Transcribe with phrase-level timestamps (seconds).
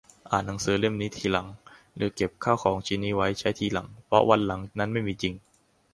[0.31, 1.47] อ่านหนังสือเล่มนี้ทีหลัง
[1.95, 5.33] หรือเก็บข้าวของชิ้นนี้ไว้ใช้ทีหลัง เพราะวันหลังนั้นไม่มีจริง